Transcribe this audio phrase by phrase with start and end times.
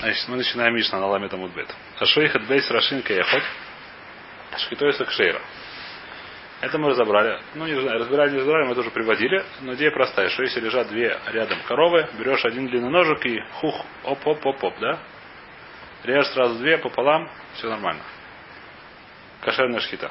[0.00, 1.68] Значит, мы начинаем Мишна на ламета мудбет.
[1.98, 3.42] Ашейхат бейс рашинка ехот.
[4.56, 5.42] Шкитоиса кшейра.
[6.62, 7.38] Это мы разобрали.
[7.54, 9.44] Ну, не знаю, разбирали, не разбирали, мы тоже приводили.
[9.60, 13.84] Но идея простая, что если лежат две рядом коровы, берешь один длинный ножик и хух,
[14.04, 14.98] оп-оп-оп-оп, да?
[16.02, 18.02] Режешь сразу две пополам, все нормально.
[19.42, 20.10] Кошерная шхита.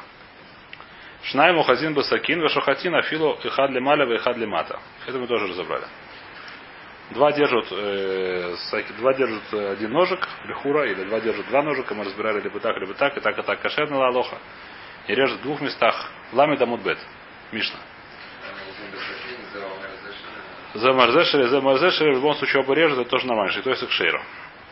[1.23, 4.79] Шнай мухазин басакин, вашохатин афилу и хад маля, и хад мата.
[5.07, 5.85] Это мы тоже разобрали.
[7.11, 8.55] Два держат, э,
[8.99, 12.93] два держат один ножик, лихура, или два держат два ножика, мы разбирали либо так, либо
[12.93, 14.37] так, и так, и так, кошерный лалоха.
[15.07, 16.11] И режет в двух местах.
[16.33, 16.99] Ламида мудбет.
[17.51, 17.79] Мишна.
[20.75, 23.91] За марзешери, за марзешери, в любом случае оба режут, это тоже нормально, то есть к
[23.91, 24.21] шейру.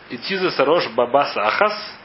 [0.09, 1.97] И тизы сарош бабаса ахас,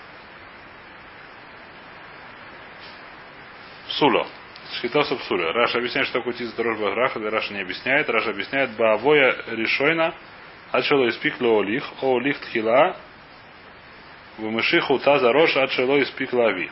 [3.99, 4.27] Суло.
[4.75, 5.53] Шхитоса псуля.
[5.53, 8.09] Раша объясняет, что такое тиза дорож баграха, да Раша не объясняет.
[8.09, 10.15] Раша объясняет баавоя решойна,
[10.73, 12.97] отшело испик лоолих, оолих тхила,
[14.39, 16.71] вымышиху та зарош, отшело испик лави.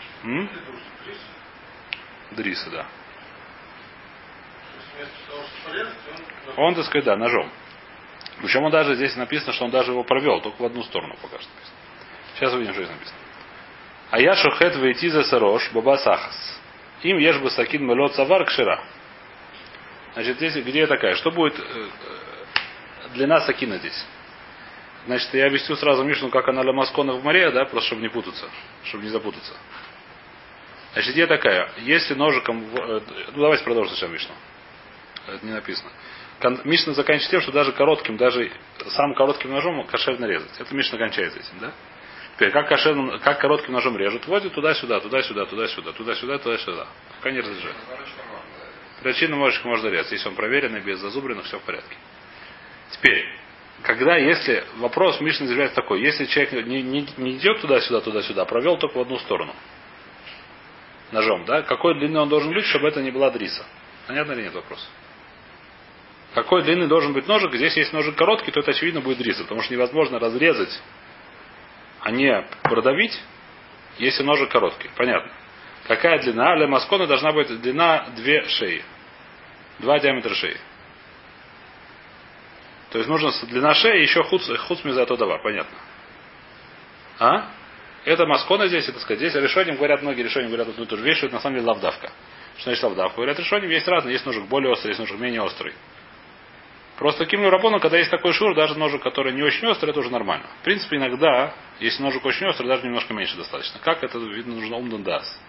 [2.32, 2.86] Дриса, да.
[6.56, 7.50] Он, так сказать, да, ножом.
[8.40, 11.38] Причем он даже здесь написано, что он даже его провел, только в одну сторону пока
[11.38, 11.76] что написано.
[12.34, 13.18] Сейчас увидим, что здесь написано.
[14.10, 16.60] А я шухет вейти за сарош, баба сахас.
[17.02, 18.82] Им ешь бы сакин мелот савар кшира.
[20.14, 21.14] Значит, здесь где такая?
[21.14, 21.54] Что будет
[23.14, 24.06] длина сакина здесь?
[25.06, 28.46] Значит, я объясню сразу Мишну, как она ламаскона в море, да, просто чтобы не путаться,
[28.84, 29.52] чтобы не запутаться.
[30.92, 31.70] Значит, идея такая.
[31.78, 32.64] Если ножиком...
[32.74, 33.00] Э,
[33.34, 34.34] ну, давайте продолжим сначала Мишну.
[35.26, 35.90] Это не написано.
[36.64, 38.50] Мишна заканчивает тем, что даже коротким, даже
[38.88, 40.50] самым коротким ножом кошерно резать.
[40.58, 41.72] Это Мишна кончается этим, да?
[42.34, 46.86] Теперь, как, кошерным, как коротким ножом режут, водят туда-сюда, туда-сюда, туда-сюда, туда-сюда, туда-сюда.
[47.18, 47.76] Пока не разрежают.
[49.02, 50.12] Перочинным ножичком можно резать.
[50.12, 51.96] Если он проверенный, без зазубренных, все в порядке.
[52.92, 53.26] Теперь,
[53.82, 58.44] когда, если вопрос Мишны заявляется такой, если человек не, не, не идет туда-сюда, туда-сюда, а
[58.44, 59.54] провел только в одну сторону
[61.12, 63.64] ножом, да, какой длины он должен быть, чтобы это не была дриса?
[64.06, 64.88] Понятно или нет вопрос?
[66.34, 67.54] Какой длины должен быть ножик?
[67.54, 70.80] Здесь есть ножик короткий, то это очевидно будет дриса, потому что невозможно разрезать
[72.00, 73.18] а не продавить,
[73.98, 74.90] если ножик короткий.
[74.96, 75.30] Понятно.
[75.86, 76.56] Какая длина?
[76.56, 78.82] Для маскона должна быть длина две шеи.
[79.78, 80.56] Два диаметра шеи.
[82.90, 85.38] То есть нужно длина шеи еще худ, худ мезато дава.
[85.38, 85.78] Понятно.
[87.18, 87.46] А?
[88.04, 89.18] Это маскона здесь, это сказать.
[89.18, 91.68] Здесь решением говорят, многие решения говорят одну и ту же вещь, это на самом деле
[91.68, 92.10] лавдавка.
[92.56, 93.16] Что значит лавдавка?
[93.16, 94.14] Говорят, решением есть разные.
[94.14, 95.74] Есть ножик более острый, есть ножик менее острый.
[96.98, 100.10] Просто таким рабону, когда есть такой шур, даже ножик, который не очень острый, это уже
[100.10, 100.46] нормально.
[100.60, 103.80] В принципе, иногда, если ножик очень острый, даже немножко меньше достаточно.
[103.80, 105.40] Как это, видно, нужно умдан дас.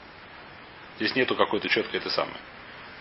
[0.97, 2.37] Здесь нету какой-то четкой этой самой.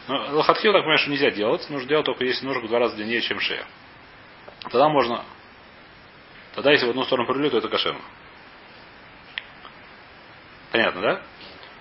[0.08, 1.68] Но лохатхил, так понимаешь, нельзя делать.
[1.70, 3.64] Нужно делать только если ножик в два раза длиннее, чем шея.
[4.62, 5.25] Тогда можно...
[6.54, 8.00] Тогда, если в одну сторону прилет, то это кошерно.
[10.72, 11.22] Понятно, да?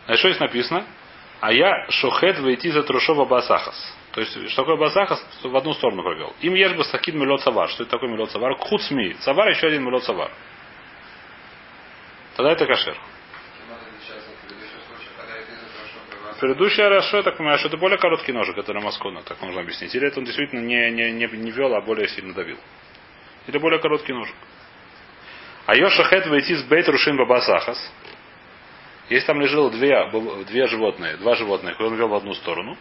[0.08, 0.86] А что здесь написано?
[1.42, 3.96] А я шохет войти за трушова басахас.
[4.12, 6.34] То есть, что такое базаха, в одну сторону провел.
[6.42, 7.70] Им ешь бы сакид мелот савар.
[7.70, 8.56] Что это такое мелот савар?
[8.56, 9.16] Куцми.
[9.20, 10.32] Савар еще один мелот савар.
[12.36, 12.98] Тогда это кашер.
[16.40, 19.94] Предыдущий Рашо, я так понимаю, что это более короткий ножик, который Маскона, так можно объяснить.
[19.94, 22.58] Или это он действительно не, не, не, не вел, а более сильно давил.
[23.48, 24.36] Или более короткий ножик.
[25.66, 27.78] А Йошахет войти с бейт рушин бабасахас.
[29.10, 30.10] Если там лежало две,
[30.48, 32.78] две животные, два животных, и он вел в одну сторону,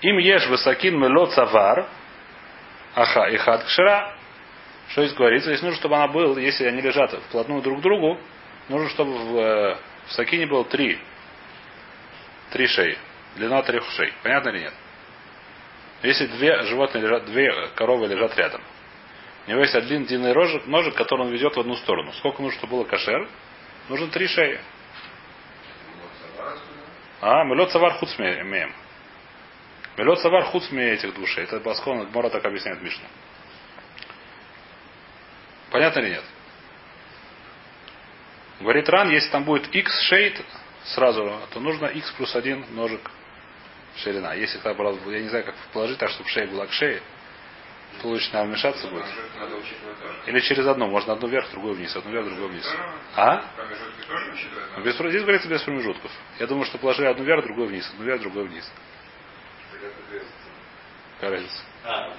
[0.00, 1.86] им ешь высокин мело цавар,
[2.94, 4.16] аха и хат кшира.
[4.88, 5.50] Что здесь говорится?
[5.50, 8.18] Здесь нужно, чтобы она была, если они лежат вплотную друг к другу,
[8.68, 10.98] нужно, чтобы в, э, в сакине было три,
[12.50, 12.98] три шеи.
[13.36, 14.12] Длина трех шеи.
[14.22, 14.74] Понятно или нет?
[16.02, 18.62] Если две животные лежат, две коровы лежат рядом.
[19.46, 22.12] У него есть один длинный ножик, ножик, который он ведет в одну сторону.
[22.14, 23.28] Сколько нужно, чтобы было кашер?
[23.88, 24.60] Нужно три шеи.
[27.20, 28.74] А, мелот савар хуцмеем.
[29.96, 31.44] Мелот савар хуцми этих душей.
[31.44, 33.06] Это Баскон, Мора так объясняет Мишну.
[35.70, 36.24] Понятно или нет?
[38.60, 40.40] Говорит Ран, если там будет x шейт
[40.94, 43.10] сразу, то нужно x плюс один ножик
[43.96, 44.34] ширина.
[44.34, 47.02] Если так, я не знаю, как положить так, чтобы шея была к шее,
[48.00, 49.04] то лучше, наверное, вмешаться будет.
[50.26, 50.86] Или через одно.
[50.86, 52.76] Можно одну вверх, другую вниз, одну вверх, другую вниз.
[53.16, 53.44] А?
[54.84, 56.10] Без, здесь говорится без промежутков.
[56.38, 58.70] Я думаю, что положили одну вверх, другую вниз, одну вверх, другую вниз.
[61.20, 61.42] Какая?
[61.84, 62.14] А,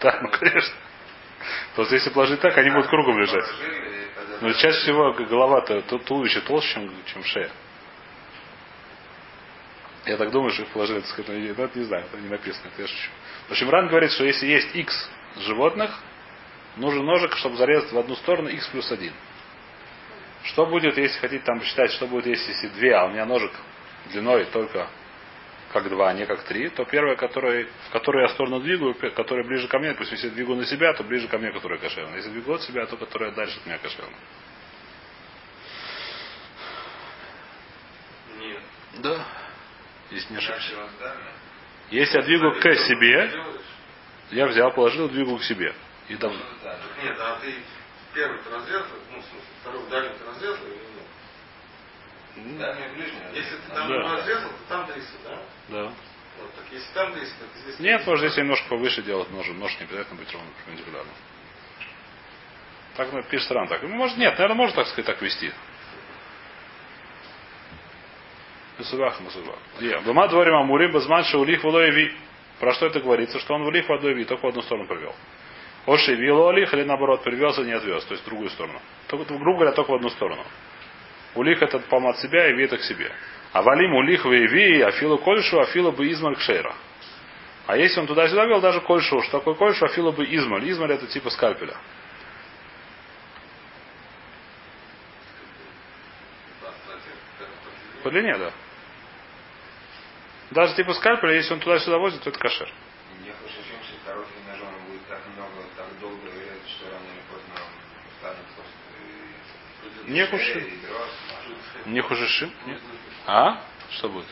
[0.00, 0.74] да, ну конечно.
[1.74, 3.44] Просто если положить так, они будут кругом лежать.
[4.40, 7.50] Но чаще всего голова-то туловище толще, чем, чем шея.
[10.06, 12.68] Я так думаю, что их положили, так сказать, ну, это не знаю, это не написано,
[12.72, 13.10] это я шучу.
[13.48, 15.90] В общем, Ран говорит, что если есть X животных,
[16.76, 19.12] Нужен ножик, чтобы зарезать в одну сторону x плюс 1.
[20.44, 23.52] Что будет, если хотите там посчитать, что будет, если, если две, а у меня ножик
[24.10, 24.88] длиной только
[25.72, 29.46] как два, а не как три, то первая, которая, в которую я сторону двигаю, которая
[29.46, 32.16] ближе ко мне, пусть если я двигаю на себя, то ближе ко мне, которая кошерная.
[32.16, 34.18] Если двигаю от себя, то которая дальше от меня кошерная.
[38.38, 38.62] Нет.
[38.98, 39.26] Да.
[40.12, 41.22] Если не раздали.
[41.90, 43.32] Если я двигаю к себе,
[44.30, 45.74] я взял, положил, двигаю к себе.
[46.08, 46.32] И там,
[46.62, 46.78] Да.
[47.02, 47.54] Нет, а ты
[48.14, 50.82] первый ты разрезал, ну, в смысле, второй дальний ты разрезал или нет?
[52.94, 53.20] Ближний.
[53.34, 53.94] Если ты там Да.
[54.16, 55.38] разрезал, то там 300, да?
[55.68, 55.84] да.
[56.40, 58.10] Вот, так если там 300, так здесь Нет, 300.
[58.10, 59.46] можно здесь немножко повыше делать нож.
[59.48, 61.12] Нож не обязательно быть ровно перпендикулярно.
[62.96, 63.82] Так ну, пишет ран так.
[63.82, 65.52] Ну, может, нет, наверное, можно, так сказать, так вести.
[68.82, 69.58] Мусубах.
[69.80, 70.00] Я.
[70.00, 72.12] Бама дворим амурим базман шаулих вулоеви.
[72.58, 73.38] Про что это говорится?
[73.40, 75.14] Что он в одну ви, только в одну сторону привел.
[75.86, 78.80] Оши вило олих или наоборот привелся не отвез, то есть в другую сторону.
[79.08, 80.44] Только, грубо говоря, только в одну сторону.
[81.34, 83.10] Улих это пом от себя и ви это к себе.
[83.52, 86.74] А валим улих в ви, афилу кольшу, афилу бы измаль кшейра.
[87.66, 90.68] А если он туда-сюда вел, даже кольшу, что такое кольшу, афилу бы измаль.
[90.70, 91.76] Измаль это типа скальпеля.
[98.02, 98.52] По длине, да.
[100.52, 102.68] Даже типа скальпеля, если он туда-сюда возит, то это кошер.
[103.24, 107.54] Я хочу что коротким ножом будет так много, так долго резать, что рано или поздно
[108.18, 110.72] станет просто Не хуже.
[111.86, 112.52] Не хуже шим?
[112.66, 112.80] Нет.
[113.26, 113.62] А?
[113.92, 114.26] Что будет?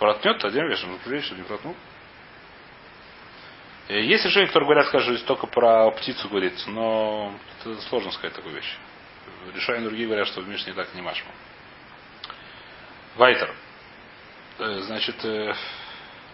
[0.00, 0.98] Протнет, то один вешаем.
[1.04, 1.76] Ну, что не протнул.
[3.88, 8.56] Э, Есть решения, которые говорят, скажу, только про птицу говорится, но это сложно сказать такую
[8.56, 8.76] вещь.
[9.54, 11.26] Решения другие говорят, что в Мишне так не машем.
[13.14, 13.54] Вайтер.
[14.62, 15.54] Э, Значит, э,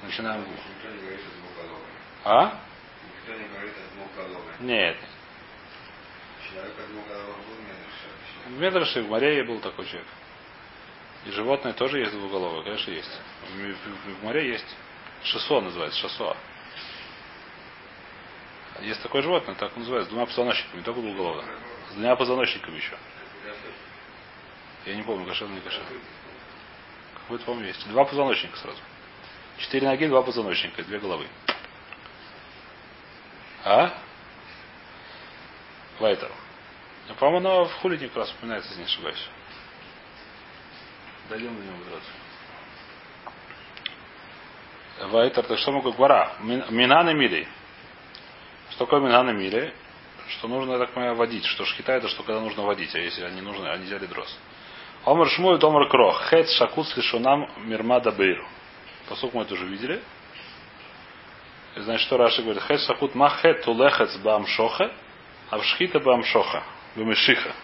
[0.03, 0.43] начинаем.
[0.43, 1.87] Никто не говорит о двухголовой.
[2.25, 2.61] А?
[3.17, 4.63] Никто не говорит о.
[4.63, 4.97] Нет.
[6.47, 9.03] Человек о двухголовых был медрше.
[9.03, 10.07] В море был такой человек.
[11.25, 13.21] И животное тоже есть двуголовое, конечно, есть.
[13.49, 14.77] В, море есть.
[15.25, 16.37] Шосо называется, шосо.
[18.83, 21.47] Есть такое животное, так называется, с двумя позвоночниками, не только двуголовое.
[21.91, 22.97] С двумя позвоночниками еще.
[24.85, 25.83] Я не помню, кошер или не кошер.
[27.29, 27.75] Какой-то, по-моему.
[27.89, 28.79] Два позвоночника сразу.
[29.59, 31.27] Четыре ноги, два позвоночника, две головы.
[33.67, 33.93] А?
[35.99, 36.33] Вайтер.
[37.07, 39.29] Ну, По-моему, оно в хулине как раз упоминается, если не ошибаюсь.
[41.29, 42.07] Дойдем до него сразу.
[45.13, 46.33] Вайтер, так что могу гвара?
[46.41, 47.47] Минаны мили.
[48.71, 49.75] Что такое минаны мили?
[50.29, 51.45] Что нужно, так понимаю, водить.
[51.45, 54.35] Что шхита это, что когда нужно водить, а если они нужны, они взяли дрос.
[55.09, 56.21] Омар шмуй, домар крох.
[56.29, 58.47] Хет шакут слишунам мирмада бейру.
[59.09, 60.03] Посук мы это уже видели.
[61.77, 62.63] Значит, что Раши говорит?
[62.65, 64.93] Хет шакут махет тулехец бам шоха,
[65.49, 66.63] а в шхита бам шоха.
[66.95, 67.55] Бамешиха.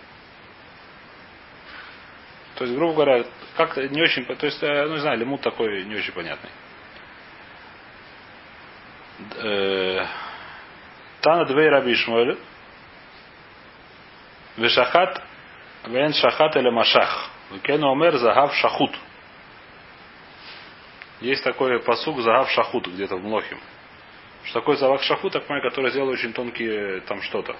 [2.54, 3.26] То есть, грубо говоря,
[3.56, 6.50] как-то не очень, то есть, э, ну не знаю, лимут такой не очень понятный.
[9.36, 10.06] Э,
[11.20, 12.38] Тана двей раби Ишмуэль.
[14.56, 15.22] Вешахат
[15.84, 17.33] вен шахат или машах.
[17.50, 18.96] Векену омер загав шахут.
[21.20, 23.58] Есть такой посуг загав шахут где-то в Млохим.
[24.44, 27.56] Что такое завах шахут, так понимаю, который сделал очень тонкие там что-то.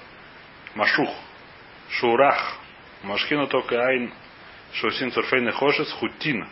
[0.74, 1.10] Машух.
[1.88, 2.58] Шурах.
[3.02, 4.12] Машкину только айн.
[4.74, 6.46] Шосин цурфейны хошец хутин.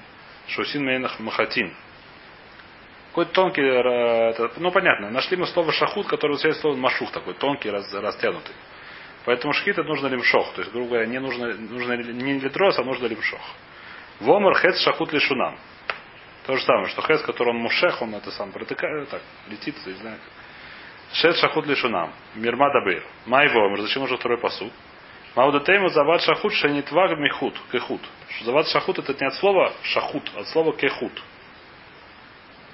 [0.48, 1.74] Шосин мейнах махатин.
[3.10, 7.68] Какой-то тонкий, э, ну понятно, нашли мы слово шахут, которое означает слово машух, такой тонкий,
[7.68, 8.54] раз, растянутый.
[9.24, 10.52] Поэтому шхит это нужно лимшох.
[10.54, 13.40] То есть, грубо говоря, не нужно, нужно не литрос, а нужно лимшох.
[14.20, 15.56] Вомер хец шахут лишунам.
[16.46, 19.92] То же самое, что хец, который он мушех, он это сам протыкает, так, летит, не
[19.92, 20.18] знаю.
[21.12, 22.12] Шет шахут лишунам.
[22.34, 23.04] Мирма дабыр.
[23.26, 23.82] Май вомер.
[23.82, 24.72] Зачем уже второй посуд?
[25.34, 27.54] Маудатейму зават шахут шенитваг михут.
[27.70, 28.00] Кехут.
[28.42, 31.12] Зават шахут это не от слова шахут, а от слова кехут.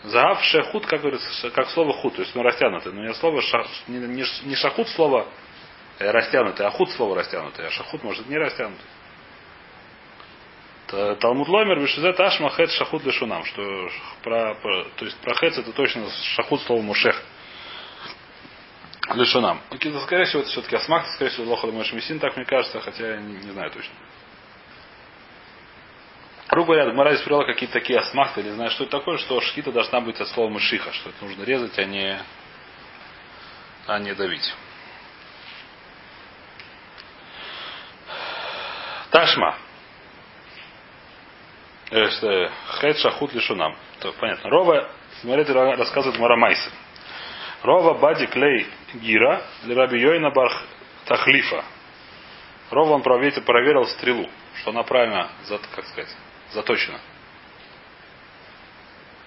[0.05, 2.93] Загав шехут, как говорится, как слово хут, то есть ну растянутый.
[2.93, 3.99] Но не слово ша, не,
[4.45, 5.27] не, шахут слово
[5.99, 8.87] растянутый, а худ слово растянутый, а шахут может не растянутый.
[10.87, 13.91] Та- Талмуд Ломер Бешизет Ашма Хет Шахут Лешунам, что
[14.23, 17.23] про, про- то есть про Хет это точно шахут слово Мушех.
[19.15, 19.61] Лешунам.
[19.71, 23.17] Ну, скорее всего, это все-таки Асмах, скорее всего, Лоха Мишмисин, так мне кажется, хотя я
[23.17, 23.95] не, не знаю точно.
[26.49, 29.71] Грубо говоря, Гмара здесь привела какие-то такие асмахты, или знаю, что это такое, что шхита
[29.71, 32.19] должна быть от слова мышиха, что это нужно резать, а не,
[33.87, 34.55] а не давить.
[39.19, 39.57] Ташма.
[41.91, 43.77] Э, что, Хет шахут лишунам.
[44.21, 44.49] Понятно.
[44.49, 44.89] Рова,
[45.21, 46.71] смотрите, рассказывает Марамайса.
[47.65, 50.63] Рова Бади Клей Гира для Раби Йойна Барх
[51.07, 51.65] Тахлифа.
[52.71, 55.29] Рова он проверил, проверил стрелу, что она правильно,
[55.75, 56.15] как сказать,
[56.53, 57.01] заточена.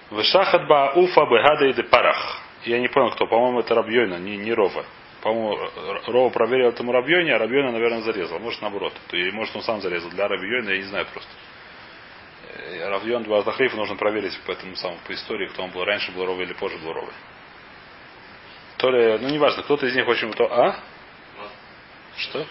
[0.09, 2.39] Вышахат ба уфа бегада и парах.
[2.63, 3.27] Я не понял, кто.
[3.27, 4.85] По-моему, это Рабьойна, не, не Рова.
[5.21, 5.57] По-моему,
[6.07, 8.39] Рова проверил этому Рабьойне, а Рабьойна, наверное, зарезал.
[8.39, 8.93] Может, наоборот.
[9.07, 10.09] То, или, может, он сам зарезал.
[10.09, 11.29] Для Рабьойна я не знаю просто.
[12.53, 16.25] Э, Равьон Бартахлифа нужно проверить по этому самому, по истории, кто он был раньше, был
[16.25, 17.11] Рова или позже был Рова.
[18.77, 20.31] То ли, ну, неважно, кто-то из них очень...
[20.33, 20.79] То, а?
[22.17, 22.45] Что?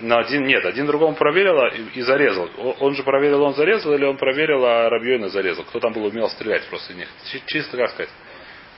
[0.00, 2.50] Но один нет, один другому проверил и, и зарезал.
[2.80, 5.64] Он же проверил, он зарезал, или он проверил, а Рабьойна зарезал.
[5.64, 7.08] Кто там был умел стрелять просто из них.
[7.30, 8.10] Чи- Чисто, как сказать,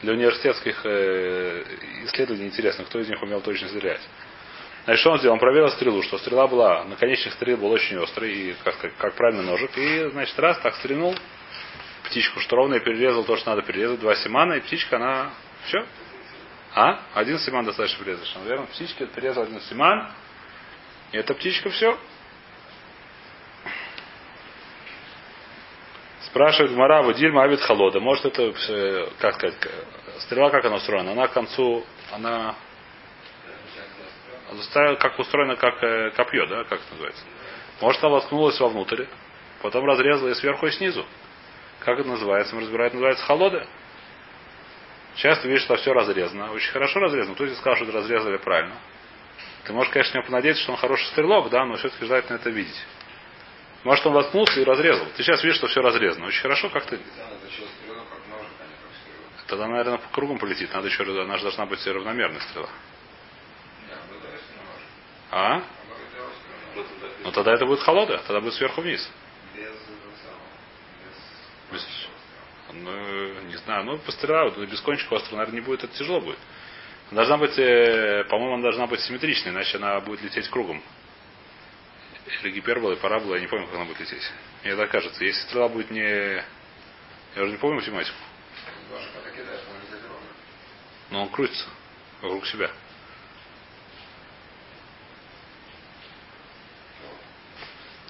[0.02, 1.64] для университетских э,
[2.04, 4.00] исследований интересно, кто из них умел точно стрелять.
[4.84, 5.34] Значит, что он сделал?
[5.34, 9.14] Он проверил стрелу, что стрела была, наконечник стрелы был очень острый, и как, сказать, как
[9.14, 9.76] правильно ножик.
[9.76, 11.16] И, значит, раз так стрельнул
[12.04, 15.30] птичку, что ровно и перерезал то, что надо перерезать, два семана, и птичка, она,
[15.66, 15.84] все.
[16.74, 17.00] А?
[17.14, 18.66] Один семан достаточно перерезать, наверное.
[18.66, 20.08] Птичке перерезал один семан,
[21.10, 21.98] и эта птичка все.
[26.26, 28.00] Спрашивает Марава Дильма Авид Холода.
[28.00, 29.54] Может это, э, как сказать,
[30.20, 31.12] стрела как она устроена?
[31.12, 32.56] Она к концу, она
[34.98, 37.22] как устроена, как э, копье, да, как это называется.
[37.80, 39.04] Может она воткнулась вовнутрь,
[39.62, 41.04] потом разрезала и сверху, и снизу.
[41.80, 42.54] Как это называется?
[42.54, 43.66] Мы разбираем, называется холода.
[45.16, 46.52] Часто видишь, что все разрезано.
[46.52, 47.34] Очень хорошо разрезано.
[47.34, 48.74] Кто тебе сказал, что это разрезали правильно?
[49.64, 52.84] Ты можешь, конечно, не понадеяться, что он хороший стрелок, да, но все-таки желательно это видеть.
[53.86, 55.06] Может, он воткнулся и разрезал.
[55.16, 56.26] Ты сейчас видишь, что все разрезано.
[56.26, 56.98] Очень хорошо, как ты.
[56.98, 58.40] А.
[59.46, 60.74] Тогда, наверное, по кругом полетит.
[60.74, 62.68] Надо еще, она же должна быть равномерная стрела.
[63.88, 64.00] Нож.
[65.30, 65.54] А?
[66.74, 66.84] Нож.
[67.22, 69.08] Ну тогда это будет холода, тогда будет сверху вниз.
[69.54, 69.76] Без этого
[70.20, 70.42] самого.
[71.70, 71.80] Без...
[71.80, 72.08] Без-
[72.72, 76.38] Ну, не знаю, ну пострела, вот без кончика острова, наверное, не будет, это тяжело будет.
[77.12, 80.82] Должна быть, э, по-моему, она должна быть симметричной, иначе она будет лететь кругом.
[82.26, 84.32] Или гипербола, и парабола, я не помню, как она будет лететь.
[84.64, 85.24] Мне так кажется.
[85.24, 86.42] Если стрела будет не...
[87.36, 88.16] Я уже не помню математику.
[91.10, 91.68] Но он крутится
[92.20, 92.70] вокруг себя.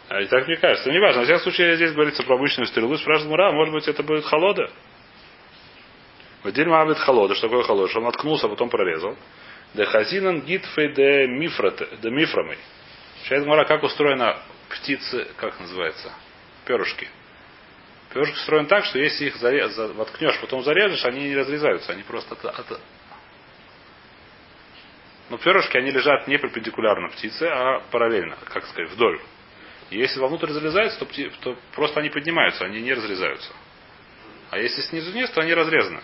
[0.09, 0.89] А и так мне кажется.
[0.89, 1.21] Ну, неважно.
[1.21, 2.97] Во всяком случае, здесь говорится про обычную стрелу.
[2.97, 4.71] Спрашивает Мура, может быть, это будет холода?
[6.43, 7.35] Вадиль Мавит холода.
[7.35, 7.91] Что такое холода?
[7.91, 9.17] Что он наткнулся, а потом прорезал.
[9.75, 12.59] Де хазинан гитфей де мифрамой.
[13.27, 16.13] Сейчас Мура, как устроена птицы, как называется?
[16.65, 17.09] Перышки.
[18.15, 21.91] Перышки устроены так, что если их зарез, за- воткнешь, потом зарежешь, они не разрезаются.
[21.91, 22.81] Они просто от, от-
[25.29, 29.21] но перышки, они лежат не перпендикулярно птице, а параллельно, как сказать, вдоль.
[29.91, 33.53] Если вовнутрь залезаются, то, пти- то просто они поднимаются, они не разрезаются.
[34.51, 36.01] А если снизу вниз, то они разрезаны.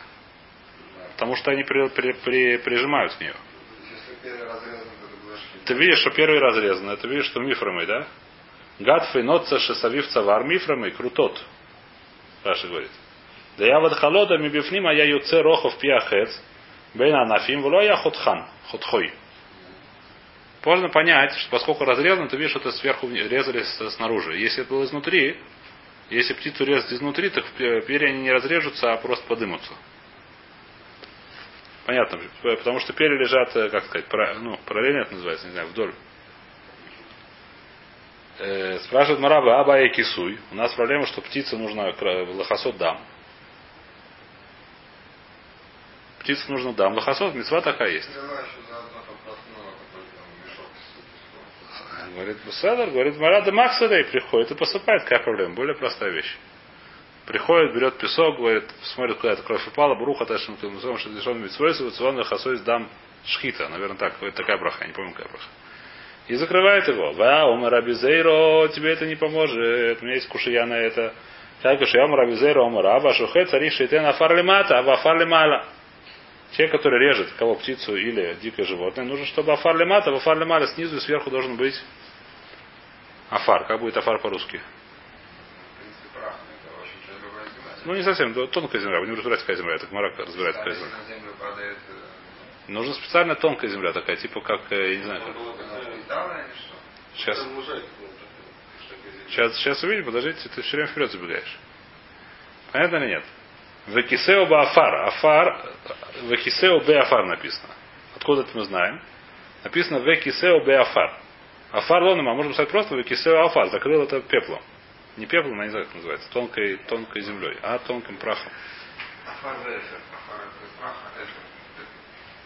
[1.12, 3.34] Потому что они при- при- при- прижимают к нее.
[3.92, 4.14] Если
[5.66, 8.06] ты Ты видишь, что первый разрезан, это видишь, что мифрамой, да?
[8.78, 11.42] Гатфей ноца шесавив цавар мифрамой крутот.
[12.44, 12.90] Раша говорит.
[13.58, 16.42] Да я вот холода мибифним, а я юце рохов пиахец.
[16.94, 19.12] Бейн анафим, вло я хотхан, хотхой.
[20.64, 24.38] Можно понять, что поскольку разрезано, ты видишь, что это сверху резали снаружи.
[24.38, 25.36] Если это было изнутри,
[26.10, 29.72] если птицу резать изнутри, так пе- перья не разрежутся, а просто подымутся.
[31.86, 35.68] Понятно, потому что перья лежат, э, как сказать, пара- ну, параллельно это называется, не знаю,
[35.68, 35.92] вдоль.
[38.38, 40.38] Э, спрашивает Мараба Аба и Кисуй.
[40.52, 43.00] У нас проблема, что птице нужно кра- лохосот дам.
[46.20, 46.94] Птице нужно дам.
[46.94, 48.08] Лохосот, мецва такая есть.
[48.08, 48.28] Песком.
[52.14, 55.02] Говорит, Буседер, говорит, Марада Максадей приходит и посыпает.
[55.02, 55.54] Какая проблема?
[55.54, 56.36] Более простая вещь.
[57.26, 58.64] Приходит, берет песок, говорит,
[58.94, 60.68] смотрит, куда эта кровь упала, бруха, ташим, что
[61.10, 62.88] дешон митсвойсу, цвон хасойс дам
[63.24, 63.68] шхита.
[63.68, 64.14] Наверное, так.
[64.20, 65.48] Это такая браха, я не помню, какая браха.
[66.28, 67.12] И закрывает его.
[67.12, 70.00] Ва, ума рабизейро, тебе это не поможет.
[70.02, 71.14] У меня есть кушия на это.
[71.62, 75.64] Так уж я рабизейро, ума раба, шухе, царих шейтен афар лимата, а афар лимала.
[76.52, 80.66] Человек, который режет кого птицу или дикое животное, нужно, чтобы афар лимата, а афар лимала
[80.66, 81.80] снизу и сверху должен быть
[83.30, 83.64] афар.
[83.64, 84.58] Как будет афар по-русски?
[84.58, 86.34] В принципе, прах.
[86.34, 87.71] Это очень другая земля.
[87.84, 89.00] Ну, не совсем, тонкая земля.
[89.00, 89.74] Вы не разбираете, какая земля.
[89.74, 90.90] Это Марак разбирает, какая земля.
[92.68, 95.36] э, Нужна специально тонкая земля такая, типа как, э, я не знаю, как.
[97.16, 97.38] Сейчас,
[99.28, 101.58] сейчас, сейчас увидим, подождите, ты все время вперед забегаешь.
[102.72, 103.24] Понятно или нет?
[103.88, 104.94] Векисео баафар.
[105.08, 105.66] Афар,
[106.22, 107.74] векисео бе афар написано.
[108.16, 109.00] Откуда это мы знаем?
[109.64, 111.18] Написано векисео бе афар.
[111.72, 113.68] Афар лоном, а можно писать просто векисео афар.
[113.70, 114.62] Закрыл это пеплом.
[115.16, 116.30] Не пеплом, а не знаю, как называется.
[116.30, 118.50] Тонкой, тонкой землей, а тонким прахом.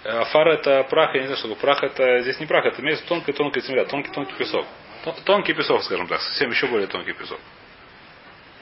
[0.05, 0.49] Афар.
[0.49, 1.61] Э, это прах, я не знаю, что такое.
[1.63, 4.67] Прах это здесь не прах, это имеется тонкая-тонкая земля, тонкий-тонкий песок.
[5.05, 7.41] Тон- Тонкий песок, скажем так, совсем еще более тонкий песок.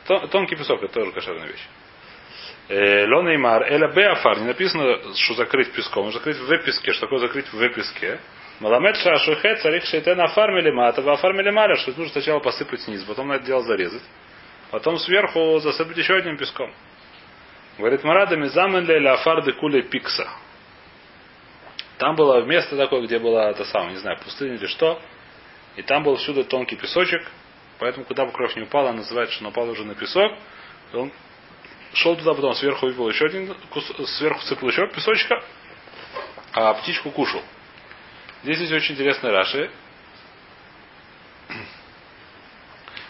[0.06, 1.66] Тон- Тонкий песок это тоже кошерная вещь.
[2.68, 6.64] Э, Лона и Мар, Эля Б Афар, не написано, что закрыть песком, нужно закрыть в
[6.64, 6.92] песке.
[6.92, 8.18] Что такое закрыть в песке?
[8.60, 13.28] Маламет шашухе царих шейтен оформили мата, вы оформили маля, что нужно сначала посыпать снизу, потом
[13.28, 14.02] на это дело зарезать,
[14.70, 16.72] потом сверху засыпать еще одним песком.
[17.78, 20.28] Говорит Марада Мизамен ле афар де куле пикса.
[21.98, 25.00] Там было место такое, где была это самое, не знаю, пустыня или что.
[25.76, 27.22] И там был всюду тонкий песочек.
[27.78, 30.32] Поэтому, куда бы кровь не упала, называется, что она упала уже на песок.
[30.92, 31.12] И он
[31.94, 33.84] шел туда, потом сверху выпал еще один кус,
[34.18, 35.42] сверху сыпал еще песочка,
[36.52, 37.42] а птичку кушал.
[38.44, 39.70] Здесь есть очень интересный Раши.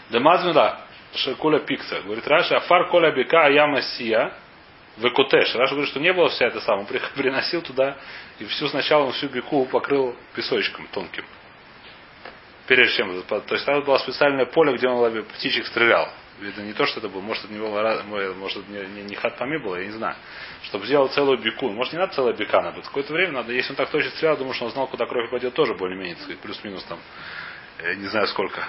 [0.09, 0.79] Демазмила
[1.13, 1.99] Шекуля Пикса.
[2.03, 4.31] Говорит Раши, Афар Коля Бека Аяма Сия
[4.95, 5.53] Векутеш.
[5.55, 6.81] Раши говорит, что не было вся это самое.
[6.83, 7.97] Он при- приносил туда
[8.39, 11.25] и всю сначала всю беку покрыл песочком тонким.
[12.67, 13.21] Прежде чем.
[13.23, 16.09] То есть там было специальное поле, где он птичек стрелял.
[16.39, 19.03] Видно, не то, что это было, может, это не было, ра- может, это не, не,
[19.03, 20.15] не хатпами было, я не знаю.
[20.63, 21.69] Чтобы сделать целую беку.
[21.69, 22.81] Может, не надо целая бека, надо.
[22.81, 23.53] Какое-то время надо.
[23.53, 26.83] Если он так точно стрелял, думаю, что он знал, куда кровь пойдет, тоже более-менее, плюс-минус
[26.85, 26.99] там,
[27.77, 28.61] э, не знаю сколько.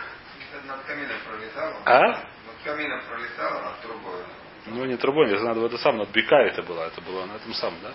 [0.55, 1.75] Это над камином пролетало.
[1.85, 2.01] А?
[2.09, 2.27] Над
[2.65, 4.23] камином пролетало, над трубой.
[4.67, 7.35] Ну, не трубой, это надо в это сам, над бека это было, это было на
[7.35, 7.93] этом самом, да?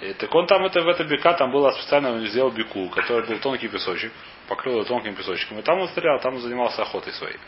[0.00, 3.26] И, так он там, это, в этой бека, там было специально, он сделал беку, который
[3.26, 4.10] был тонкий песочек,
[4.48, 7.38] покрыл его тонким песочком, и там он стрелял, там он занимался охотой своей.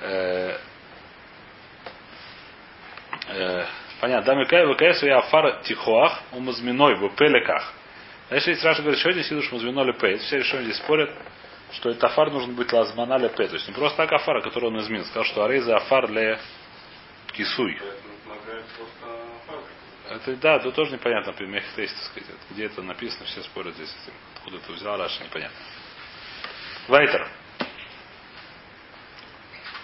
[0.00, 0.58] Э,
[3.28, 3.66] э,
[4.00, 7.72] понятно, да, Микай, ВКС, я афар тихоах, умазминой, в пелеках.
[8.30, 10.16] Дальше есть Раша говорит, что здесь идут мазмино лепе.
[10.18, 11.10] Все решения здесь спорят,
[11.72, 13.46] что это афар нужно быть лазмана лепе.
[13.46, 15.04] То есть не просто так афара, который он изменил.
[15.04, 16.38] Сказал, что арейза афар ле
[17.32, 17.80] кисуй.
[20.10, 22.40] Это, да, это тоже непонятно, при Мехтейс, так сказать.
[22.50, 23.90] Где это написано, все спорят здесь.
[23.90, 24.14] с этим.
[24.36, 25.56] Откуда это взял Раша, непонятно.
[26.88, 27.28] Вайтер.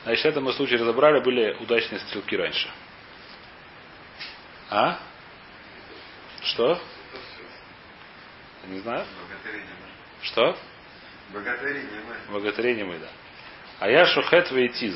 [0.05, 2.69] Значит, это мы случай разобрали, были удачные стрелки раньше.
[4.71, 4.99] А?
[6.43, 6.81] Что?
[8.67, 9.05] Не знаю.
[9.29, 9.63] Богатыри.
[10.23, 10.57] Что?
[11.33, 12.35] Богатыри не мы.
[12.35, 13.09] Богатырей не мы, да.
[13.81, 14.95] А я шухет вейтиз.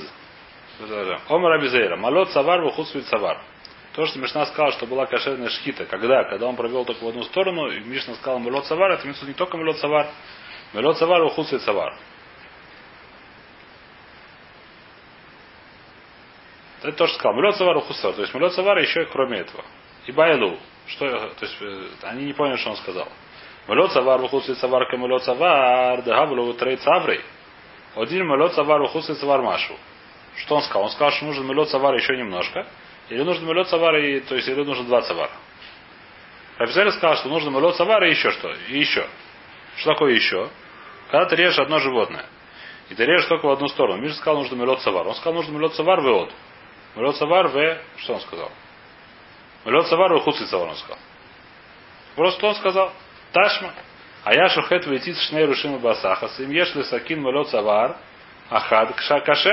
[1.28, 1.96] Омар Абизейра.
[1.96, 3.40] Малот савар вухуцвит савар.
[3.94, 5.86] То, что Мишна сказала, что была кошерная шхита.
[5.86, 6.24] Когда?
[6.24, 9.32] Когда он провел только в одну сторону, и Мишна сказал Мелот савар, это имеется не
[9.34, 10.08] только Мелот савар.
[10.74, 11.96] Мелот савар вухуцвит савар.
[16.86, 17.36] Это то, что сказал.
[17.36, 17.80] Мелот савар.
[17.82, 19.64] То есть Мелот савар еще и кроме этого.
[20.06, 20.56] И байлу.
[20.86, 23.08] Что, то есть, э, они не поняли, что он сказал.
[23.66, 27.20] Мелот савар вухуцвит савар камелот савар, дагавлу трей цаврей.
[27.96, 29.74] Один мелот савар ухусит савар машу.
[30.36, 30.84] Что он сказал?
[30.84, 32.64] Он сказал, что нужен мелот савар еще немножко.
[33.08, 35.32] Или нужен мелот савар, и, то есть или нужно два савара.
[36.58, 38.52] Рабизель сказал, что нужно мелот савар и еще что.
[38.68, 39.08] И еще.
[39.78, 40.50] Что такое еще?
[41.10, 42.26] Когда ты режешь одно животное,
[42.90, 44.00] и ты режешь только в одну сторону.
[44.00, 45.08] Миша сказал, нужно мелот савар.
[45.08, 46.32] Он сказал, нужно мелот савар в от.
[46.96, 47.78] Мелот савар в...
[47.98, 48.50] Что он сказал?
[49.64, 50.98] Мелот савар в хуцит савар он сказал.
[52.14, 52.92] Просто он сказал.
[53.32, 53.72] Ташма.
[54.24, 56.40] А я шухет вейтит шней рушим басахас.
[56.40, 57.96] Им ешли сакин мелот савар.
[58.50, 59.50] Ахад каше.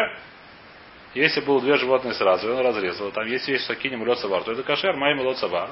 [1.14, 4.64] Если было две животные сразу, он разрезал, там если есть сакин мелот савар, то это
[4.64, 5.70] кашер, май мелот савар.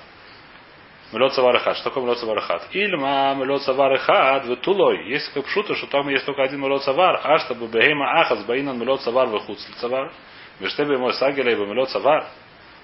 [1.12, 1.78] Мелот савар хат.
[1.78, 2.68] Что такое мелот савар хат?
[2.74, 5.10] Ильма мелот савар хат в тулой.
[5.10, 8.78] Есть как пшута, что там есть только один мелот савар, а чтобы бегема ахас баинан
[8.78, 10.12] мелот савар в худ савар.
[10.62, 12.28] Вештебе мой сагелей в мелот савар.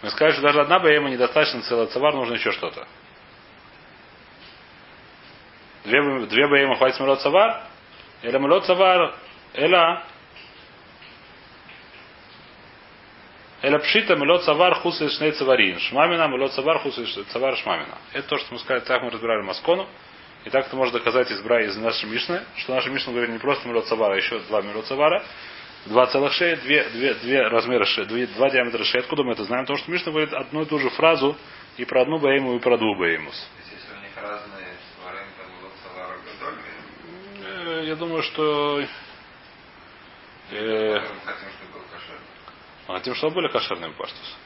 [0.02, 2.88] Мы скажем, что даже одна бегема недостаточно, целый савар нужно еще что-то.
[5.86, 7.64] Две, две бейма хватит мелот савар?
[8.24, 9.16] Или мелот савар?
[9.54, 10.04] Эла
[13.62, 15.80] Эля пшита мелот савар хусы шней цаварин.
[15.80, 17.98] Шмамина мелот савар хусы цавар шмамина.
[18.14, 19.88] Это то, что мы сказали, так мы разбирали Маскону.
[20.46, 23.68] И так это можно доказать из из нашей Мишны, что наша Мишна говорит не просто
[23.68, 25.24] мелот савара, а еще два мелот савара.
[25.88, 29.00] Два целых шеи, две, две, две размера шеи, две, два диаметра шеи.
[29.00, 29.64] Откуда мы это знаем?
[29.64, 31.38] Потому что Мишна говорит одну и ту же фразу
[31.78, 32.80] и про одну бейму, и про у
[35.84, 36.60] савара гадоль,
[37.42, 38.82] Э, Я думаю, что
[40.52, 41.00] э,
[42.88, 44.38] мы хотим, чтобы были кошерными паштус.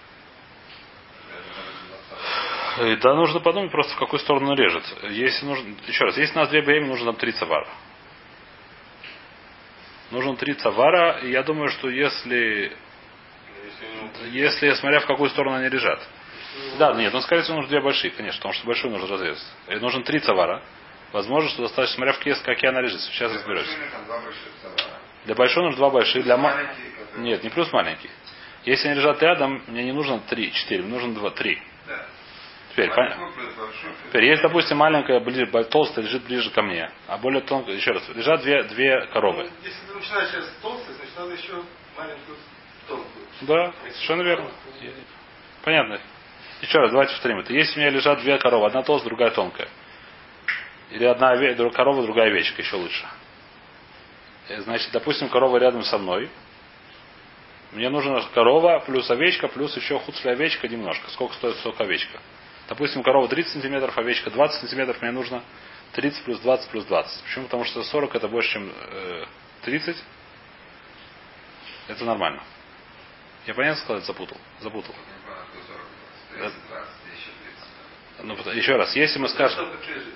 [2.77, 4.84] Э, Да, нужно подумать просто, в какую сторону режет.
[5.10, 7.67] Если нужно, еще раз, если на две беймы, нужно там три цавара.
[10.12, 12.76] Нужно три цавара, и я думаю, что если,
[14.32, 16.06] Если смотря в какую сторону они лежат.
[16.78, 19.43] Да, нет, ну, скорее всего, нужно две большие, конечно, потому что большой нужно разрезать.
[19.69, 20.62] И нужен три цавара.
[21.13, 23.00] Возможно, что достаточно, смотря в кес, какие она лежит.
[23.02, 23.65] Сейчас разберусь.
[23.65, 25.00] Большими, там два больших савара.
[25.26, 26.56] Для большой нужно два больших, для ма...
[27.17, 28.10] Нет, не плюс маленький.
[28.65, 31.62] Если они лежат рядом, мне не нужно три, четыре, мне нужно два, три.
[32.71, 33.13] Теперь, плюс-
[34.07, 38.07] Теперь, если, допустим, маленькая, ближе, толстая лежит ближе ко мне, а более тонкая, еще раз,
[38.10, 39.43] лежат две, две коровы.
[39.43, 41.53] Ну, Если ты начинаешь сейчас толстый, значит надо еще
[41.97, 42.38] маленькую
[42.88, 43.25] тонкую.
[43.41, 44.51] Да, совершенно верно.
[45.63, 45.99] Понятно.
[46.62, 47.53] Еще раз, давайте повторим это.
[47.53, 49.67] Если у меня лежат две коровы, одна толстая, другая тонкая.
[50.91, 53.05] Или одна ове- корова, другая овечка, еще лучше.
[54.49, 56.29] Э, Значит, допустим, корова рядом со мной.
[57.71, 61.10] Мне нужна корова плюс овечка, плюс еще худшая овечка немножко.
[61.12, 62.19] Сколько стоит столько овечка?
[62.71, 65.43] Допустим, корова 30 сантиметров, овечка 20 сантиметров, мне нужно
[65.91, 67.23] 30 плюс 20 плюс 20.
[67.23, 67.43] Почему?
[67.43, 69.25] Потому что 40 это больше, чем э,
[69.63, 69.97] 30.
[71.89, 72.41] Это нормально.
[73.45, 74.38] Я понятно сказал, запутал?
[74.62, 74.95] Запутал.
[74.95, 78.45] Не понял, что 40, 30, 20, еще 30.
[78.45, 80.13] Ну, еще раз, если мы скажем, тут лежит?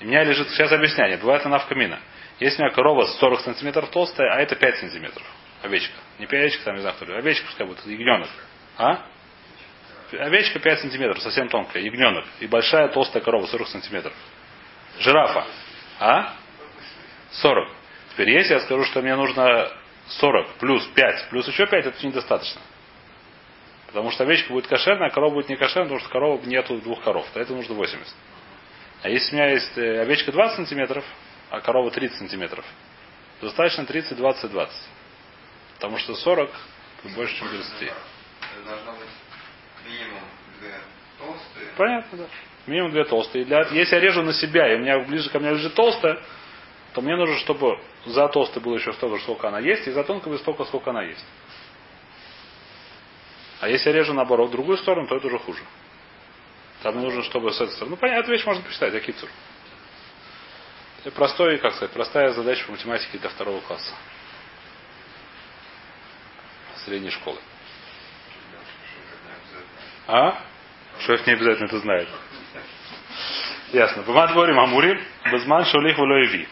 [0.00, 1.98] у меня лежит, сейчас объяснение, бывает она в камина.
[2.38, 5.26] Если у меня корова 40 сантиметров толстая, а это 5 сантиметров.
[5.64, 5.96] Овечка.
[6.20, 7.14] Не пять овечка, там не знаю, кто ли.
[7.14, 8.28] Овечка пускай будет, ягненок.
[8.76, 9.04] А?
[10.12, 12.24] Овечка 5 сантиметров, совсем тонкая, ягненок.
[12.40, 14.14] И большая толстая корова 40 сантиметров.
[15.00, 15.46] Жирафа.
[16.00, 16.34] А?
[17.32, 17.68] 40.
[18.12, 19.70] Теперь если я скажу, что мне нужно
[20.08, 22.60] 40 плюс 5, плюс еще 5, это недостаточно.
[23.88, 27.02] Потому что овечка будет кошерная, а корова будет не кошерная, потому что корова нету двух
[27.02, 27.26] коров.
[27.32, 28.14] То это нужно 80.
[29.02, 31.04] А если у меня есть э, овечка 20 сантиметров,
[31.50, 32.64] а корова 30 сантиметров,
[33.40, 34.74] то достаточно 30, 20, 20.
[35.74, 36.50] Потому что 40
[37.14, 37.82] больше, чем 30.
[37.82, 37.92] Это
[38.66, 39.08] должно быть
[39.86, 40.22] минимум
[40.60, 40.74] две
[41.18, 41.67] толстые.
[41.78, 42.24] Понятно, да.
[42.66, 43.44] Минимум две толстые.
[43.44, 46.20] Для, если я режу на себя, и у меня ближе ко мне лежит толстая,
[46.92, 50.30] то мне нужно, чтобы за толстой было еще столько, сколько она есть, и за тонкой
[50.30, 51.24] было столько, сколько она есть.
[53.60, 55.62] А если я режу наоборот в другую сторону, то это уже хуже.
[56.82, 57.92] Там мне нужно, чтобы с этой стороны.
[57.92, 59.28] Ну, понятно, эту вещь можно посчитать, акицур.
[61.04, 63.94] Это простой, как сказать, простая задача по математике для второго класса.
[66.84, 67.38] Средней школы.
[70.08, 70.42] А?
[71.00, 72.08] Шеф не обязательно это знает.
[73.72, 74.02] Ясно.
[74.02, 76.48] Бамадбори Мамури, Безман Шолих Вулоеви.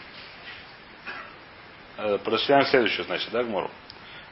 [2.23, 3.71] Прочитаем следующее, значит, да, Гмору.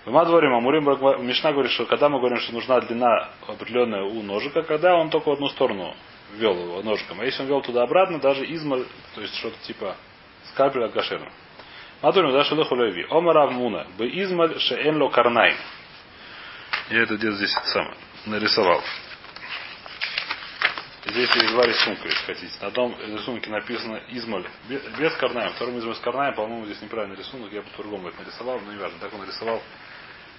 [0.06, 0.80] Бамадбори Мамури,
[1.24, 5.30] Мишна говорит, что когда мы говорим, что нужна длина определенная у ножика, когда он только
[5.30, 5.96] в одну сторону
[6.34, 7.20] ввел его ножиком.
[7.22, 8.82] А если он вел туда-обратно, даже измар,
[9.16, 9.96] то есть что-то типа
[10.52, 11.32] скальпель от гашена.
[12.02, 13.08] Мадурим, да, шелых улоеви.
[13.10, 15.56] Омара Муна, бы измаль шеэн ло карнай.
[16.90, 17.96] Я это где здесь самое
[18.28, 18.82] нарисовал.
[21.06, 22.54] Здесь есть два рисунка, если хотите.
[22.62, 27.16] На одном рисунке написано Измаль бе- без Карная, втором Измаль с Карная, по-моему, здесь неправильный
[27.16, 29.62] рисунок, я по-другому это нарисовал, но не важно, так он нарисовал.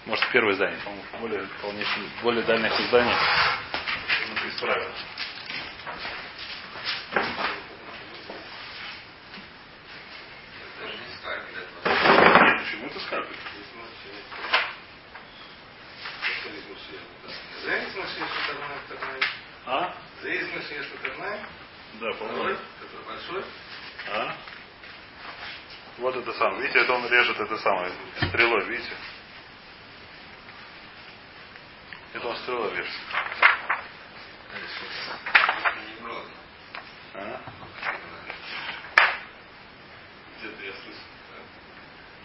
[0.07, 2.73] Может, первое здание, по-моему, более, полнейшее- более дальних
[4.31, 4.91] он это исправил.
[12.59, 13.37] Почему это скальпель?
[19.67, 19.96] А?
[20.27, 21.47] Завис машина, что карная.
[22.01, 23.45] Да, Второй, который большой.
[24.13, 24.37] А?
[25.99, 26.63] Вот это самое.
[26.63, 28.97] Видите, это он режет это самое стрелой, видите?
[32.13, 32.93] Это он стрелой режет.
[37.15, 37.41] А?
[40.41, 41.39] Где-то я слышал, да,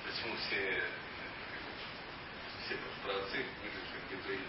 [0.07, 0.83] почему все,
[2.65, 4.47] все праотцы выглядят как евреи.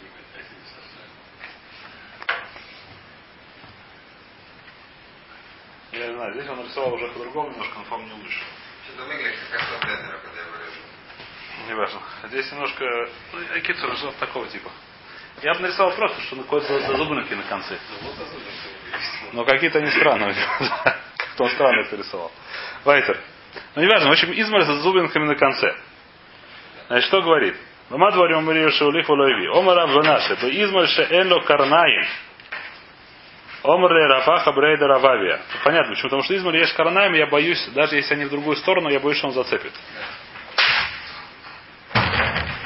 [0.00, 1.24] Любят такие совершенно.
[5.98, 8.40] Я не знаю, здесь он нарисовал уже по-другому, немножко, но помню лучше.
[8.84, 11.68] Что-то выглядит как Лендера, когда я его режу.
[11.68, 12.00] Неважно.
[12.28, 12.84] Здесь немножко,
[13.32, 14.70] ну, Акицу рисовал такого типа.
[15.42, 17.78] Я бы нарисовал просто, что на какой-то зазубринки на конце.
[19.32, 20.34] Но какие-то они странные.
[21.34, 22.32] Кто он странно это рисовал.
[22.84, 23.20] Вайтер.
[23.76, 24.08] Ну, неважно.
[24.08, 25.76] В общем, измаль с зазубринками на конце.
[26.88, 27.56] Значит, что говорит?
[27.90, 29.46] Мама дворим Марию Шаулих Улоеви.
[29.48, 30.36] Омар Абванаше.
[30.36, 31.40] То измаль ше энло
[33.64, 33.78] карнаим.
[33.78, 35.40] Омар ле Рафаха Брейда Рававия.
[35.64, 36.08] Понятно, почему?
[36.10, 39.18] Потому что измаль есть карнаем, я боюсь, даже если они в другую сторону, я боюсь,
[39.18, 39.72] что он зацепит.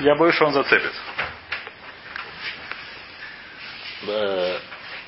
[0.01, 0.93] Я боюсь, что он зацепит.
[4.07, 4.59] Э,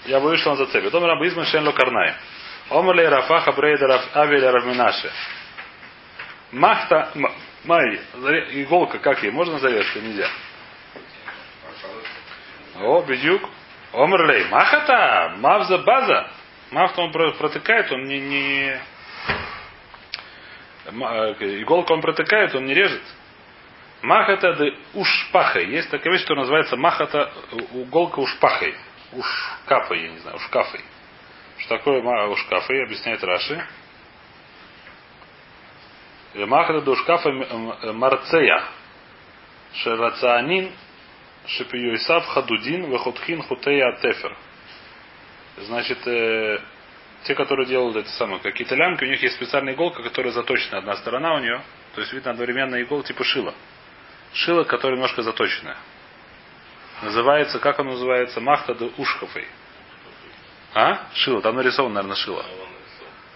[0.07, 0.95] Я боюсь, что он зацепит.
[0.95, 2.15] Омар Абу Измаль Шен Ло Карнаем.
[2.71, 5.13] Омар ле Рафаха Брейда Авеля Равминаше.
[6.53, 7.13] Махта,
[7.65, 8.01] май,
[8.53, 10.29] иголка, как ей, можно зарезать нельзя?
[12.81, 13.43] О, бедюк.
[13.93, 14.45] Омрлей.
[14.49, 15.35] Махата.
[15.39, 16.31] Мавза база.
[16.71, 18.81] Мавта он про- протыкает, он не, не...
[20.87, 23.03] Э, Иголка он протыкает, он не режет.
[24.03, 25.67] Махата де ушпахой.
[25.67, 27.33] Есть такая вещь, которая называется махата
[27.73, 28.75] у- иголка ушпахой.
[29.13, 30.81] Ушкафой, я не знаю, ушкафой.
[31.59, 33.67] Что такое ушкафой, объясняет Раши.
[36.35, 38.63] Махата де ушкафой м- марцея.
[39.75, 40.73] Шерацаанин
[41.47, 44.37] Шипиюисав Хадудин Вехотхин Хутея Тефер.
[45.59, 46.61] Значит, э,
[47.25, 50.97] те, которые делают это самое, какие-то лямки, у них есть специальная иголка, которая заточена одна
[50.97, 51.61] сторона у нее.
[51.95, 53.55] То есть видно одновременно иголка типа шила.
[54.33, 55.77] Шило, которое немножко заточенное.
[57.03, 58.41] Называется, как оно называется?
[58.41, 59.47] Махта де Ушхофей.
[60.75, 61.09] А?
[61.15, 62.45] Шило, там нарисовано, наверное, шило.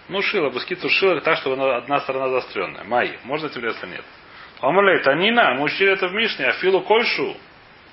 [0.08, 2.84] Ну, шило, баскиту шило так, что она, одна сторона заостренная.
[2.84, 3.18] Май.
[3.24, 4.04] Можно тебе это нет?
[4.60, 7.36] Омалей, танина, мы учили это в Мишне, а филу кольшу.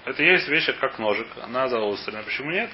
[0.06, 1.28] Это есть вещь, как ножик.
[1.44, 2.24] Она заострена.
[2.24, 2.70] Почему нет?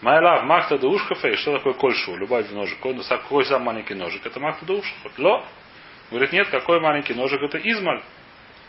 [0.00, 1.36] Майлав, махта да ушкафей.
[1.36, 2.16] Что такое кольшу?
[2.16, 2.78] Любовь в ножик.
[3.08, 4.24] Какой, самый маленький ножик?
[4.24, 5.24] Это махта да ушкафей.
[5.24, 5.44] Ло.
[6.10, 7.40] Говорит, нет, какой маленький ножик?
[7.42, 8.02] Это измаль.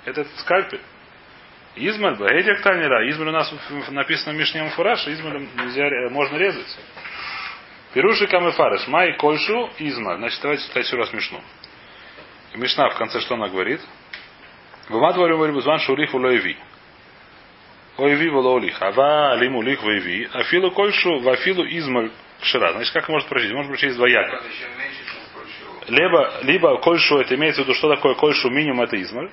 [0.06, 0.82] Это скальпель.
[1.76, 3.10] Измаль, Бахедик Танера.
[3.10, 3.54] Измаль у нас
[3.90, 5.08] написано в Мишне Фураж.
[5.08, 6.80] Измаль нельзя, можно резать.
[7.94, 8.88] Пируши камефареш.
[8.88, 10.18] Май кольшу измаль.
[10.18, 11.42] Значит, давайте читать еще раз Мишну.
[12.56, 13.82] Мишна в конце что она говорит?
[14.90, 16.58] Вымат говорим, говорим, зван шурих улоеви.
[17.98, 18.82] Ойви вололих.
[18.82, 20.30] Ава алим улих воеви.
[20.34, 22.74] Афилу кольшу вафилу измаль кшира.
[22.74, 23.54] Значит, как может прочесть?
[23.54, 24.42] Может прочесть двояко.
[25.88, 29.30] Либо, либо кольшу, это имеется в виду, что такое кольшу минимум, это измаль.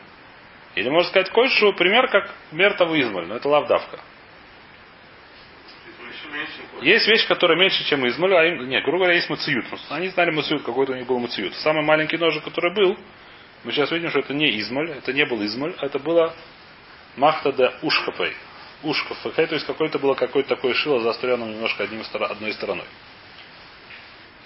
[0.74, 3.98] Или можно сказать кольшу, пример как мер того измаль, но это лавдавка.
[6.82, 9.66] Есть вещь, которая меньше, чем измаль, а им, нет, грубо говоря, есть мациют.
[9.90, 11.54] Они знали мациют, какой-то у них был мациют.
[11.56, 12.98] Самый маленький ножик, который был,
[13.64, 16.34] мы сейчас видим, что это не измаль, это не был измаль, это было
[17.16, 18.34] махтада ушкапой.
[18.82, 22.86] Ушкапой, то есть какое-то было какое-то такое шило, заостренное немножко одним, одной стороной.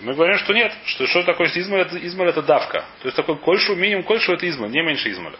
[0.01, 2.85] Мы говорим, что нет, что что такое измаль, это, измаль это давка.
[3.01, 5.37] То есть такой кольшу, минимум кольшу это измаль, не меньше измаля.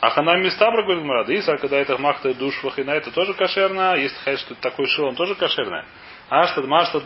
[0.00, 3.96] А ханам местабра, говорит Мурад, Исар, когда это махта душ вахина, это тоже кошерно.
[3.96, 5.84] Если сказать, что такой шил, он тоже кошерное.
[6.30, 7.02] Ашта, машта,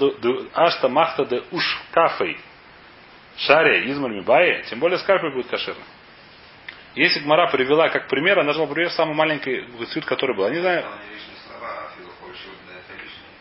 [0.53, 2.39] ашта махта де уш кафей.
[3.39, 5.85] Шария измаль мибае, тем более скальпель будет кошерным.
[6.95, 10.49] Если Гмара привела как пример, она же пример самый маленький цвет, который был.
[10.51, 10.85] Не знаю.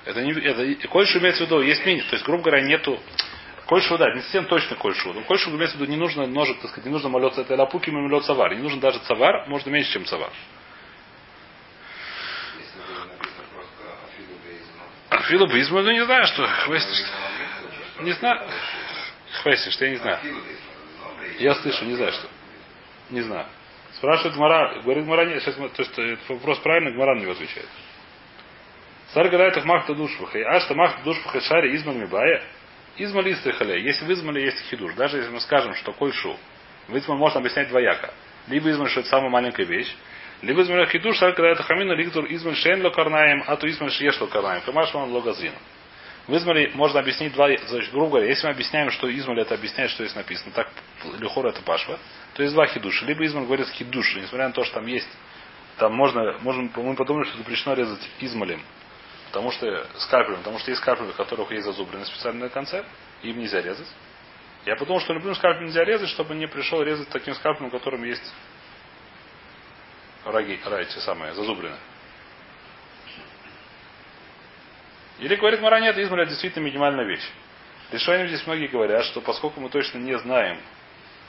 [0.06, 2.02] Это не, это, кольшу имеется в виду, есть мини.
[2.02, 3.00] То есть, грубо говоря, нету,
[3.72, 5.14] Кольшу, да, не совсем точно кольшу.
[5.14, 7.90] Но кольшу имеется в виду не нужно ножик, так сказать, не нужно молется это лапуки,
[7.90, 8.54] мы молет цавар.
[8.54, 10.30] Не нужен даже цавар, можно меньше, чем цавар.
[15.08, 16.46] Афилу бейзма, ну не знаю, что.
[16.46, 17.06] Хвестишь.
[18.02, 18.42] Не знаю.
[19.42, 20.20] Хвестишь, я не знаю.
[21.40, 22.28] Я слышу, не знаю, что.
[23.12, 23.46] Не знаю.
[23.94, 27.68] Спрашивает Гмара, говорит Гмара, нет, сейчас, то есть этот вопрос правильно, Гмара на него отвечает.
[29.14, 30.40] Царь гадает их махта душваха.
[30.40, 32.44] А что махта душваха шари изман мибая?
[32.98, 33.84] Измаль истрихале.
[33.84, 36.38] Если в Измале есть хидуш, даже если мы скажем, что кольшу,
[36.88, 38.14] в Измале можно объяснять двояко.
[38.48, 39.94] Либо Измаль, что это самая маленькая вещь,
[40.42, 44.62] либо Измаль хидуш, когда это хамина, лигтур Измаль шен локарнаем, а то Измаль шеш локарнаем.
[44.62, 45.54] Камаш он логазин.
[46.32, 49.92] В Измале можно объяснить два, значит, грубо говоря, если мы объясняем, что Измаль это объясняет,
[49.92, 50.70] что здесь написано, так
[51.20, 52.00] лихор это пашва,
[52.36, 53.06] то есть два хидуша.
[53.06, 55.10] Либо Измаль говорит хидуш, несмотря на то, что там есть,
[55.76, 58.62] там можно, можно мы подумали, что запрещено резать Измалем,
[59.28, 62.86] Потому что скальпелем, потому что есть скальпели, у которых есть зазубренный специальный конце,
[63.24, 63.90] им нельзя резать.
[64.66, 68.06] Я подумал, что любым скальпелем нельзя резать, чтобы не пришел резать таким скальпелем, у которым
[68.06, 68.34] есть
[70.24, 71.76] роги, эти самые, зазубрины.
[75.22, 77.28] Или говорит Мара, нет, измарь действительно минимальная вещь.
[77.92, 80.58] Решением здесь многие говорят, что поскольку мы точно не знаем,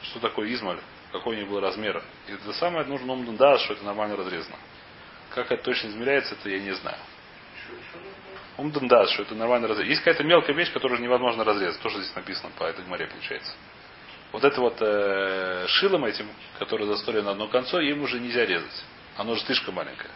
[0.03, 0.79] что такое измаль,
[1.13, 4.57] какой у него был размер, и это самое нужно умным да, что это нормально разрезано.
[5.35, 6.97] Как это точно измеряется, это я не знаю.
[8.57, 9.91] Умдан да, что это нормально разрезать.
[9.91, 11.81] Есть какая-то мелкая вещь, которую невозможно разрезать.
[11.83, 13.53] Тоже здесь написано по этой море получается.
[14.31, 16.29] Вот это вот э, шилом этим,
[16.59, 18.85] который засторен на одно концо, им уже нельзя резать.
[19.17, 20.11] Оно уже слишком маленькое.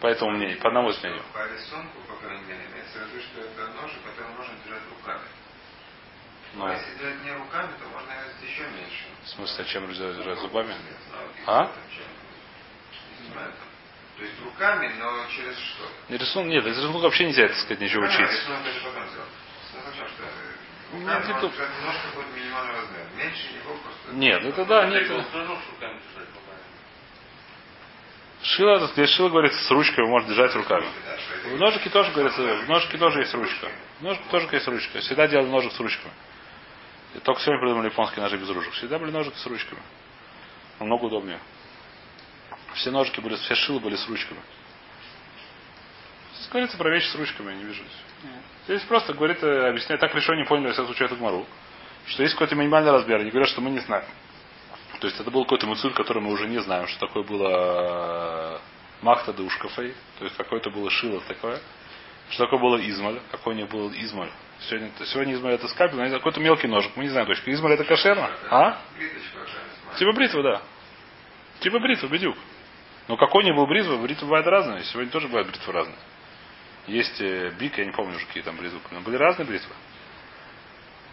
[0.00, 1.22] Поэтому мне, по одному мнению.
[1.32, 5.28] По рисунку, по крайней мере, имеется в виду, что это нож, который можно держать руками.
[6.54, 6.72] Но ну.
[6.72, 9.04] если держать не руками, то можно резать еще меньше.
[9.24, 10.74] В смысле, а чем держать зубами?
[11.46, 11.70] А?
[14.16, 15.84] То есть руками, но через что?
[16.08, 18.20] Не рисунок, нет, из рисунка вообще нельзя, так сказать, ничего а, учить.
[18.20, 19.28] Рисунок это потом сделать.
[20.90, 23.06] Ну, руками ну, немножко будет минимальный размер.
[23.16, 24.12] Меньше него просто...
[24.12, 25.08] Нет, это да, нет.
[28.42, 30.86] Шило, здесь шило говорится, с ручкой можно держать руками.
[31.44, 33.68] В ножике тоже говорится, в ножике тоже есть ручка.
[33.98, 35.00] В ножике тоже есть ручка.
[35.00, 36.12] Всегда делали ножик с ручками.
[37.14, 38.72] И только сегодня придумали японские ножи без ручек.
[38.74, 39.82] Всегда были ножики с ручками.
[40.78, 41.40] Намного удобнее.
[42.74, 44.40] Все ножики были, все шилы были с ручками.
[46.34, 47.82] Здесь говорится про вещи с ручками, я не вижу.
[48.66, 51.46] Здесь просто говорит, э, объясняет, так решение не поняли, если случай Гмару,
[52.06, 53.20] что есть какой-то минимальный размер.
[53.20, 54.04] Они говорят, что мы не знаем.
[55.00, 58.58] То есть это был какой-то муцуль, который мы уже не знаем, что такое было э,
[59.02, 61.60] махта душкафей, то есть какое-то было шило такое.
[62.30, 64.30] Что такое было измаль, какой не был измаль.
[64.68, 67.50] Сегодня, сегодня измаль это скальпель, но какой-то мелкий ножик, мы не знаем точно.
[67.52, 68.30] Измаль это кошерно?
[68.50, 68.82] А?
[69.98, 70.62] Типа бритва, да.
[71.60, 72.36] Типа бритва, бедюк.
[73.06, 74.84] Но какой ни был бритва, бритвы бывают разные.
[74.84, 75.96] Сегодня тоже бывают бритвы разные.
[76.88, 78.80] Есть э, бик, я не помню уже какие там бритвы.
[78.90, 79.74] Но были разные бритвы.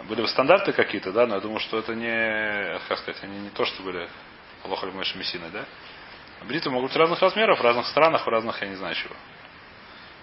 [0.04, 3.50] Были бы стандарты какие-то, да, но я думаю, что это не, как сказать, они не
[3.50, 4.08] то, что были
[4.64, 5.66] Аллаха Мэша Мессины, да?
[6.44, 9.16] Бритвы могут быть разных размеров, в разных странах, в разных, я не знаю чего.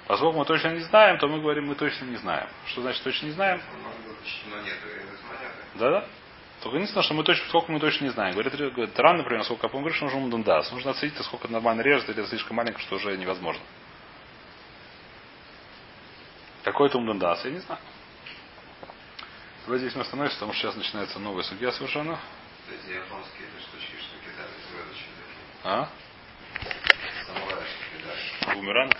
[0.06, 2.48] Поскольку мы точно не знаем, то мы говорим, мы точно не знаем.
[2.66, 3.60] Что значит точно не знаем?
[4.50, 4.76] Понятно.
[5.74, 6.06] Да-да.
[6.62, 8.34] Только единственное, что мы точно, сколько мы точно не знаем.
[8.34, 10.70] Говорит, говорит Таран, например, сколько я помню, говорит, что нужно мундас.
[10.70, 13.62] Нужно оценить, сколько нормально режет, или слишком маленько, что уже невозможно.
[16.62, 17.80] Какой это умдандас, я не знаю.
[19.64, 22.18] Давайте здесь мы остановимся, потому что сейчас начинается новая судья совершенно.
[22.68, 25.46] Эти японские эти штучки, что кидали, звездочки такие.
[25.62, 25.88] А?
[27.22, 27.32] Что
[27.96, 28.56] кидали.
[28.56, 28.92] Бумеранг?